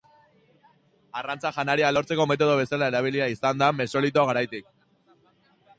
Arrantza 1.21 1.51
janaria 1.57 1.91
lortzeko 1.97 2.27
metodo 2.33 2.57
bezala 2.61 2.89
erabilia 2.93 3.29
izan 3.35 3.63
da 3.65 3.71
Mesolito 3.83 4.29
garaitik. 4.33 4.73